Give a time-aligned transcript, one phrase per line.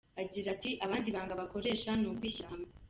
[0.21, 2.69] Agira ati “Abandi ibanga bakoresha ni ukwishyira hamwe.